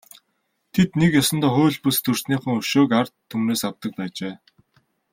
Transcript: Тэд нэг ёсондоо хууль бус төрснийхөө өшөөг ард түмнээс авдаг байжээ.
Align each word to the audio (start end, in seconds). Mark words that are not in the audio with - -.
Тэд 0.73 0.89
нэг 0.99 1.11
ёсондоо 1.21 1.51
хууль 1.55 1.79
бус 1.83 1.97
төрснийхөө 2.05 2.53
өшөөг 2.61 2.91
ард 2.99 3.13
түмнээс 3.29 3.61
авдаг 3.67 3.91
байжээ. 3.99 4.33